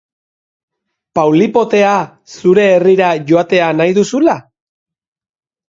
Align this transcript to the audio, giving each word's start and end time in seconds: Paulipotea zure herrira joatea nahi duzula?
Paulipotea 1.19 1.91
zure 2.37 2.67
herrira 2.71 3.13
joatea 3.33 3.71
nahi 3.79 3.97
duzula? 4.01 4.39